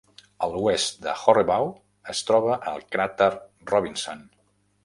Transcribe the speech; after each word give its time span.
A 0.45 0.47
l'oest 0.53 0.97
de 1.07 1.13
Horrebow 1.25 1.69
es 2.15 2.23
troba 2.31 2.57
el 2.75 2.83
cràter 2.97 3.31
Robinson. 3.75 4.27